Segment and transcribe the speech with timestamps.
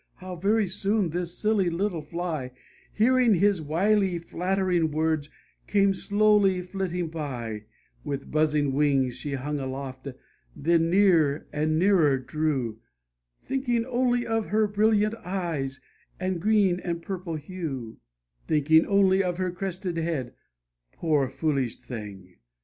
[0.15, 2.49] how very soon this silly little Fly,
[2.91, 5.29] Hearing his wily, flattering words,
[5.67, 7.65] came slowly flitting by:
[8.03, 10.07] With buzzing wings she hung aloft,
[10.55, 12.79] then near and nearer drew,
[13.37, 15.79] Thinking only of her brilliant eyes,
[16.19, 17.99] and green and purple hue,
[18.47, 20.33] Thinking only of her crested head
[20.93, 22.37] poor foolish thing